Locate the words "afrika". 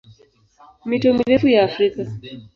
1.69-2.01